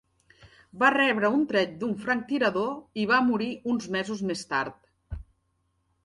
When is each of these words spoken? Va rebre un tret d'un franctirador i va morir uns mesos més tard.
Va 0.83 0.87
rebre 0.93 1.29
un 1.39 1.41
tret 1.49 1.75
d'un 1.83 1.91
franctirador 2.05 2.71
i 3.03 3.05
va 3.11 3.19
morir 3.27 3.49
uns 3.73 3.85
mesos 3.97 4.23
més 4.31 4.41
tard. 4.55 5.21